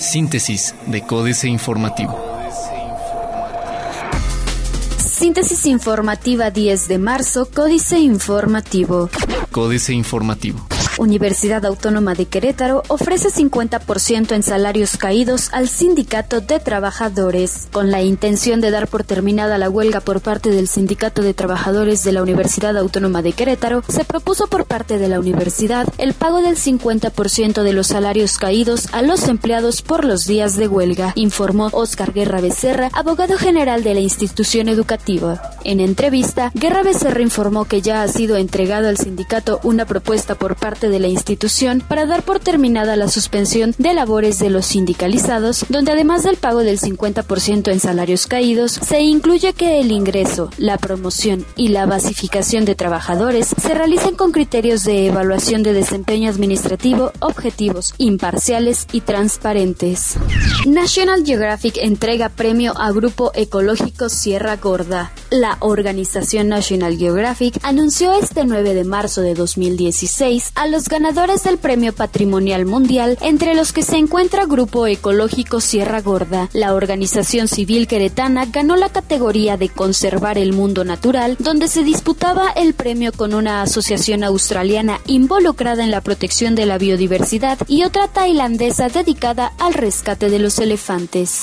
[0.00, 2.18] Síntesis de Códice Informativo.
[4.96, 9.10] Síntesis informativa 10 de marzo, Códice Informativo.
[9.50, 10.77] Códice Informativo.
[10.98, 17.68] Universidad Autónoma de Querétaro ofrece 50% en salarios caídos al Sindicato de Trabajadores.
[17.72, 22.04] Con la intención de dar por terminada la huelga por parte del Sindicato de Trabajadores
[22.04, 26.42] de la Universidad Autónoma de Querétaro, se propuso por parte de la universidad el pago
[26.42, 31.68] del 50% de los salarios caídos a los empleados por los días de huelga, informó
[31.72, 35.40] Óscar Guerra Becerra, abogado general de la institución educativa.
[35.64, 40.56] En entrevista, Guerra Becerra informó que ya ha sido entregado al sindicato una propuesta por
[40.56, 45.66] parte de la institución para dar por terminada la suspensión de labores de los sindicalizados,
[45.68, 50.78] donde además del pago del 50% en salarios caídos, se incluye que el ingreso, la
[50.78, 57.12] promoción y la basificación de trabajadores se realicen con criterios de evaluación de desempeño administrativo
[57.20, 60.14] objetivos, imparciales y transparentes.
[60.66, 65.12] National Geographic entrega premio a Grupo Ecológico Sierra Gorda.
[65.30, 71.58] La organización National Geographic anunció este 9 de marzo de 2016 a los ganadores del
[71.58, 76.48] Premio Patrimonial Mundial, entre los que se encuentra Grupo Ecológico Sierra Gorda.
[76.54, 82.48] La organización civil queretana ganó la categoría de Conservar el Mundo Natural, donde se disputaba
[82.50, 88.08] el premio con una asociación australiana involucrada en la protección de la biodiversidad y otra
[88.08, 91.42] tailandesa dedicada al rescate de los elefantes.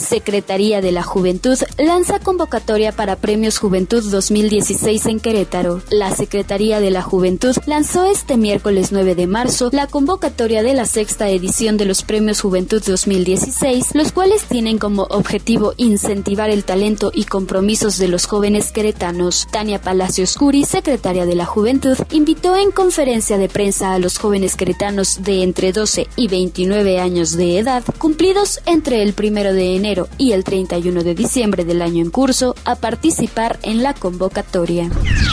[0.00, 5.82] Secretaría de la Juventud lanza convocatoria para Premios Juventud 2016 en Querétaro.
[5.90, 10.74] La Secretaría de la Juventud lanzó este miércoles miércoles 9 de marzo la convocatoria de
[10.74, 16.64] la sexta edición de los Premios Juventud 2016, los cuales tienen como objetivo incentivar el
[16.64, 19.46] talento y compromisos de los jóvenes queretanos.
[19.52, 24.56] Tania Palacios Curi, secretaria de la Juventud, invitó en conferencia de prensa a los jóvenes
[24.56, 29.89] queretanos de entre 12 y 29 años de edad, cumplidos entre el 1 de enero
[30.18, 34.90] y el 31 de diciembre del año en curso, a participar en la convocatoria.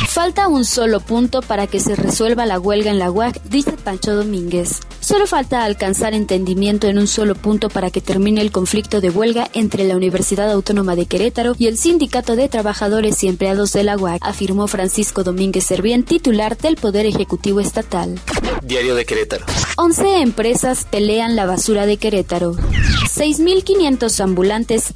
[0.07, 3.11] Falta un solo punto para que se resuelva la huelga en la
[3.49, 4.79] dice Pancho Domínguez.
[4.99, 9.47] Solo falta alcanzar entendimiento en un solo punto para que termine el conflicto de huelga
[9.53, 13.95] entre la Universidad Autónoma de Querétaro y el Sindicato de Trabajadores y Empleados de la
[13.95, 18.19] UAC, afirmó Francisco Domínguez Servién, titular del Poder Ejecutivo Estatal.
[18.63, 19.45] Diario de Querétaro.
[19.77, 22.53] 11 empresas pelean la basura de Querétaro.
[22.53, 24.19] 6.500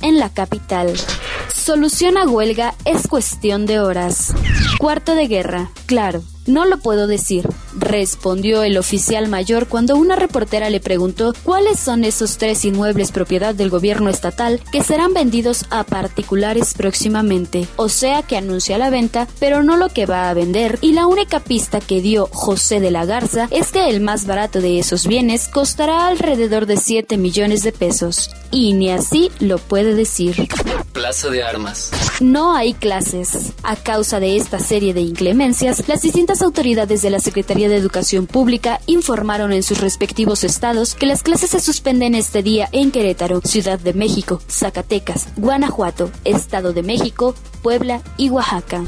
[0.01, 0.94] en la capital.
[1.53, 4.34] Solución a huelga es cuestión de horas.
[4.81, 6.23] Cuarto de guerra, claro.
[6.47, 7.47] No lo puedo decir,
[7.77, 13.53] respondió el oficial mayor cuando una reportera le preguntó cuáles son esos tres inmuebles propiedad
[13.53, 17.67] del gobierno estatal que serán vendidos a particulares próximamente.
[17.75, 21.05] O sea que anuncia la venta, pero no lo que va a vender, y la
[21.05, 25.05] única pista que dio José de la Garza es que el más barato de esos
[25.05, 28.31] bienes costará alrededor de 7 millones de pesos.
[28.49, 30.49] Y ni así lo puede decir.
[30.91, 31.91] Plaza de Armas.
[32.19, 33.53] No hay clases.
[33.63, 38.28] A causa de esta serie de inclemencias, las distintas autoridades de la Secretaría de Educación
[38.28, 43.41] Pública informaron en sus respectivos estados que las clases se suspenden este día en Querétaro,
[43.41, 48.84] Ciudad de México, Zacatecas, Guanajuato, Estado de México, Puebla y Oaxaca.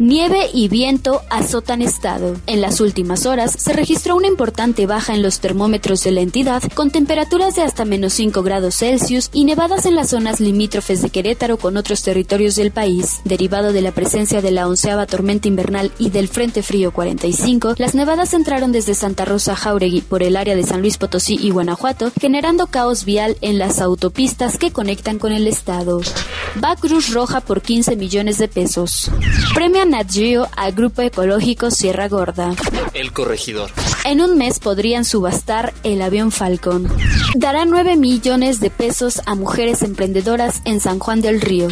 [0.00, 2.34] Nieve y viento azotan estado.
[2.48, 6.62] En las últimas horas se registró una importante baja en los termómetros de la entidad
[6.74, 11.10] con temperaturas de hasta menos 5 grados Celsius y nevadas en las zonas limítrofes de
[11.10, 13.20] Querétaro con otros territorios del país.
[13.24, 17.94] Derivado de la presencia de la onceava tormenta invernal y del Frente Frío 45, las
[17.94, 22.10] nevadas entraron desde Santa Rosa Jauregui por el área de San Luis Potosí y Guanajuato,
[22.20, 26.00] generando caos vial en las autopistas que conectan con el estado.
[26.62, 29.10] Va Cruz Roja por 15 millones de pesos.
[29.84, 32.54] Nat Geo al Grupo Ecológico Sierra Gorda.
[32.94, 33.70] El corregidor.
[34.04, 36.88] En un mes podrían subastar el avión Falcon.
[37.34, 41.68] Dará 9 millones de pesos a mujeres emprendedoras en San Juan del Río.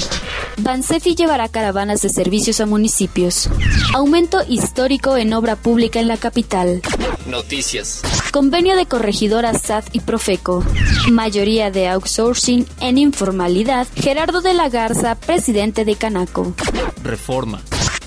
[0.58, 3.48] Bansefi llevará caravanas de servicios a municipios.
[3.94, 6.82] Aumento histórico en obra pública en la capital.
[7.26, 8.02] Noticias.
[8.32, 10.64] Convenio de corregidoras SAT y Profeco.
[11.10, 13.87] Mayoría de outsourcing en informalidad.
[13.94, 16.54] Gerardo de la Garza, presidente de Canaco.
[17.02, 17.62] Reforma.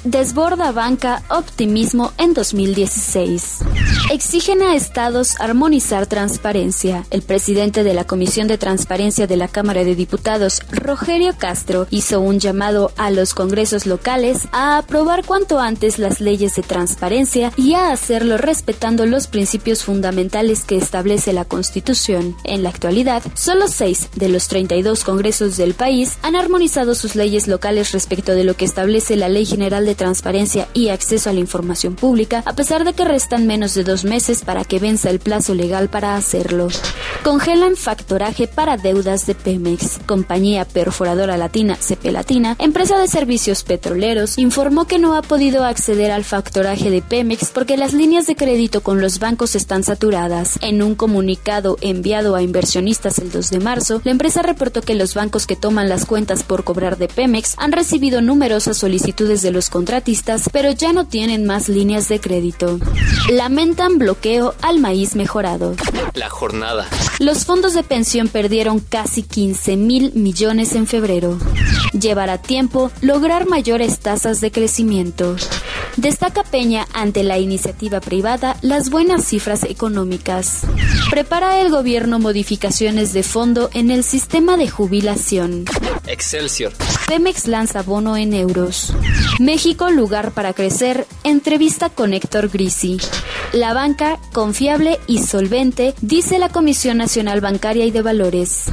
[0.06, 3.62] Desborda banca optimismo en 2016.
[4.12, 7.04] Exigen a estados armonizar transparencia.
[7.10, 12.22] El presidente de la Comisión de Transparencia de la Cámara de Diputados, Rogerio Castro, hizo
[12.22, 17.74] un llamado a los congresos locales a aprobar cuanto antes las leyes de transparencia y
[17.74, 22.38] a hacerlo respetando los principios fundamentales que establece la Constitución.
[22.44, 27.48] En la actualidad, solo seis de los 32 congresos del país han armonizado sus leyes
[27.48, 31.40] locales respecto de lo que establece la Ley General de transparencia y acceso a la
[31.40, 35.19] información pública, a pesar de que restan menos de dos meses para que venza el
[35.19, 36.68] plazo legal para hacerlo.
[37.25, 39.98] Congelan factoraje para deudas de Pemex.
[40.06, 46.12] Compañía Perforadora Latina, CP Latina, empresa de servicios petroleros, informó que no ha podido acceder
[46.12, 50.60] al factoraje de Pemex porque las líneas de crédito con los bancos están saturadas.
[50.62, 55.16] En un comunicado enviado a inversionistas el 2 de marzo, la empresa reportó que los
[55.16, 59.71] bancos que toman las cuentas por cobrar de Pemex han recibido numerosas solicitudes de los
[59.71, 62.80] contratistas, pero ya no tienen más líneas de crédito.
[63.31, 65.74] Lamentan bloqueo al maíz mejorado.
[66.13, 66.88] La jornada.
[67.19, 71.38] Los fondos de pensión perdieron casi 15 mil millones en febrero.
[71.94, 75.38] Llevará tiempo lograr mayores tasas de crecimiento.
[75.95, 80.63] Destaca Peña ante la iniciativa privada las buenas cifras económicas.
[81.09, 85.63] Prepara el gobierno modificaciones de fondo en el sistema de jubilación.
[86.07, 86.73] Excelsior.
[87.07, 88.94] Pemex lanza bono en euros.
[89.39, 91.07] México, lugar para crecer.
[91.23, 92.97] Entrevista con Héctor Grisi.
[93.56, 98.66] La banca, confiable y solvente, dice la Comisión Nacional Bancaria y de Valores.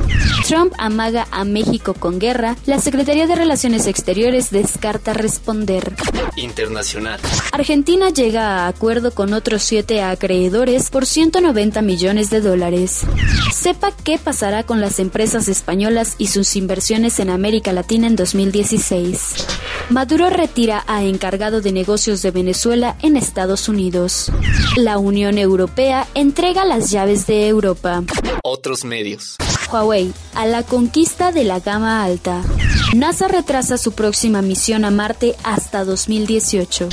[0.48, 2.56] Trump amaga a México con guerra.
[2.66, 5.94] La Secretaría de Relaciones Exteriores descarta responder.
[6.34, 7.20] Internacional.
[7.52, 13.02] Argentina llega a acuerdo con otros siete acreedores por 190 millones de dólares.
[13.54, 19.46] Sepa qué pasará con las empresas españolas y sus inversiones en América Latina en 2016.
[19.90, 24.32] Maduro retira a encargado de negocios de Venezuela en Estados Unidos.
[24.76, 28.02] La Unión Europea entrega las llaves de Europa.
[28.42, 29.36] Otros medios.
[29.70, 32.42] Huawei a la conquista de la gama alta.
[32.94, 36.88] NASA retrasa su próxima misión a Marte hasta 2018.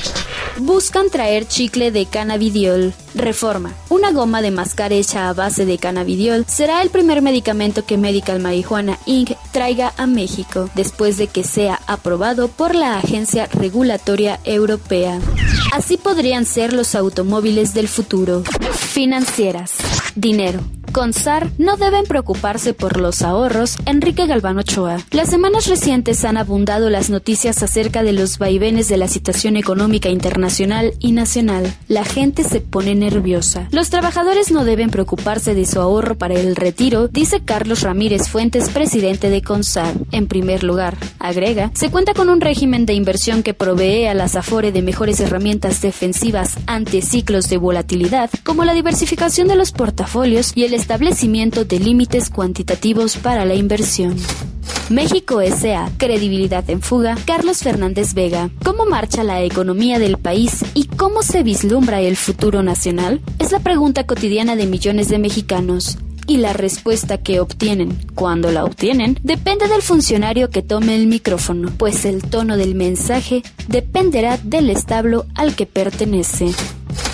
[0.62, 2.94] Buscan traer chicle de cannabidiol.
[3.16, 3.74] Reforma.
[3.90, 8.40] Una goma de mascar hecha a base de cannabidiol será el primer medicamento que Medical
[8.40, 9.32] Marijuana Inc.
[9.52, 15.20] traiga a México, después de que sea aprobado por la Agencia Regulatoria Europea.
[15.74, 18.44] Así podrían ser los automóviles del futuro.
[18.74, 19.78] Financieras.
[20.16, 20.60] Dinero.
[20.92, 24.98] Con SAR no deben preocuparse por los ahorros, Enrique Galván Ochoa.
[25.12, 30.10] Las semanas recientes han abundado las noticias acerca de los vaivenes de la situación económica
[30.10, 31.72] internacional y nacional.
[31.88, 33.68] La gente se pone nerviosa.
[33.72, 38.70] Los trabajadores no deben preocuparse de su ahorro para el retiro, dice Carlos Ramírez Fuentes,
[38.70, 39.94] presidente de CONSAR.
[40.12, 44.36] En primer lugar, agrega, se cuenta con un régimen de inversión que provee a las
[44.36, 50.52] AFORE de mejores herramientas defensivas ante ciclos de volatilidad, como la diversificación de los portafolios
[50.56, 54.16] y el establecimiento de límites cuantitativos para la inversión.
[54.90, 55.92] México S.A.
[55.98, 57.16] Credibilidad en fuga.
[57.26, 58.50] Carlos Fernández Vega.
[58.64, 63.22] ¿Cómo marcha la economía del país y cómo se vislumbra el futuro nacional?
[63.38, 65.98] Es la pregunta cotidiana de millones de mexicanos.
[66.26, 71.72] Y la respuesta que obtienen, cuando la obtienen, depende del funcionario que tome el micrófono,
[71.76, 76.54] pues el tono del mensaje dependerá del establo al que pertenece.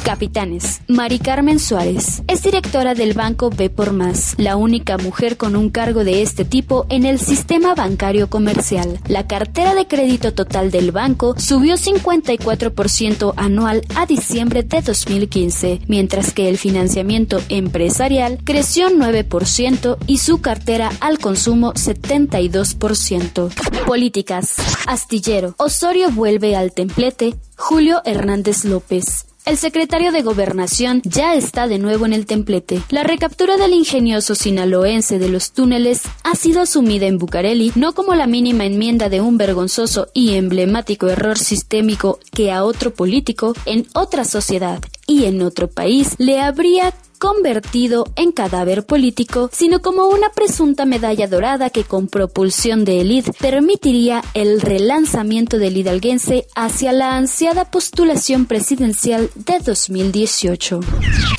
[0.05, 0.81] Capitanes.
[0.87, 5.71] Mari Carmen Suárez es directora del banco B por Más, la única mujer con un
[5.71, 8.99] cargo de este tipo en el sistema bancario comercial.
[9.07, 16.33] La cartera de crédito total del banco subió 54% anual a diciembre de 2015, mientras
[16.33, 23.49] que el financiamiento empresarial creció 9% y su cartera al consumo 72%.
[23.87, 24.53] Políticas.
[24.85, 25.55] Astillero.
[25.57, 27.33] Osorio vuelve al templete.
[27.57, 29.25] Julio Hernández López.
[29.45, 32.81] El secretario de Gobernación ya está de nuevo en el templete.
[32.89, 38.15] La recaptura del ingenioso sinaloense de los túneles ha sido asumida en Bucareli no como
[38.15, 43.85] la mínima enmienda de un vergonzoso y emblemático error sistémico que a otro político en
[43.93, 46.91] otra sociedad y en otro país le habría
[47.25, 53.33] convertido en cadáver político, sino como una presunta medalla dorada que con propulsión de élite
[53.33, 60.81] permitiría el relanzamiento del hidalguense hacia la ansiada postulación presidencial de 2018.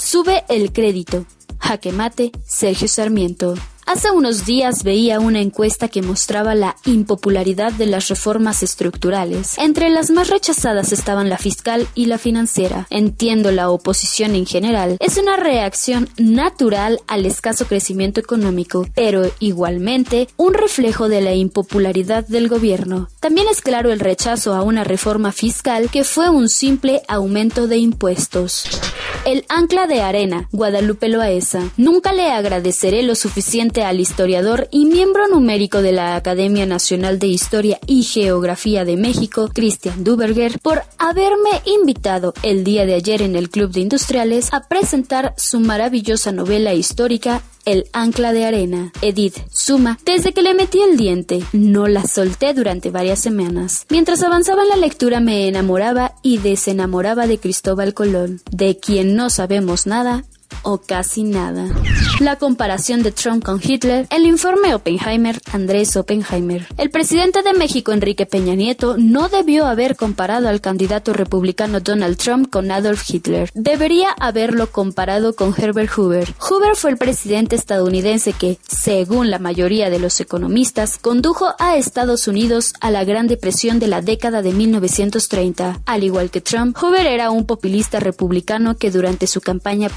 [0.00, 1.24] Sube el crédito.
[1.60, 3.54] Jaque mate, Sergio Sarmiento.
[3.88, 9.56] Hace unos días veía una encuesta que mostraba la impopularidad de las reformas estructurales.
[9.58, 12.88] Entre las más rechazadas estaban la fiscal y la financiera.
[12.90, 14.96] Entiendo la oposición en general.
[14.98, 22.26] Es una reacción natural al escaso crecimiento económico, pero igualmente un reflejo de la impopularidad
[22.26, 23.08] del gobierno.
[23.20, 27.76] También es claro el rechazo a una reforma fiscal que fue un simple aumento de
[27.76, 28.64] impuestos.
[29.26, 31.72] El ancla de arena, Guadalupe Loaesa.
[31.76, 37.26] Nunca le agradeceré lo suficiente al historiador y miembro numérico de la Academia Nacional de
[37.26, 43.34] Historia y Geografía de México, Christian Duberger, por haberme invitado el día de ayer en
[43.34, 48.92] el Club de Industriales a presentar su maravillosa novela histórica el ancla de arena.
[49.02, 53.86] Edith suma, desde que le metí el diente, no la solté durante varias semanas.
[53.90, 59.30] Mientras avanzaba en la lectura me enamoraba y desenamoraba de Cristóbal Colón, de quien no
[59.30, 60.24] sabemos nada
[60.62, 61.68] o casi nada.
[62.20, 66.66] La comparación de Trump con Hitler, el informe Oppenheimer, Andrés Oppenheimer.
[66.76, 72.16] El presidente de México, Enrique Peña Nieto, no debió haber comparado al candidato republicano Donald
[72.16, 73.50] Trump con Adolf Hitler.
[73.54, 76.34] Debería haberlo comparado con Herbert Hoover.
[76.38, 82.28] Hoover fue el presidente estadounidense que, según la mayoría de los economistas, condujo a Estados
[82.28, 85.80] Unidos a la Gran Depresión de la década de 1930.
[85.84, 89.88] Al igual que Trump, Hoover era un populista republicano que durante su campaña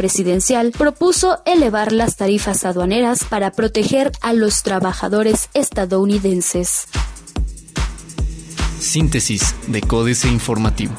[0.72, 6.88] propuso elevar las tarifas aduaneras para proteger a los trabajadores estadounidenses.
[8.80, 10.94] Síntesis de Códice Informativo.